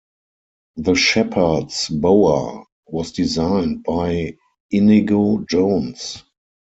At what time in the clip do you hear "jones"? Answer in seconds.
5.47-6.23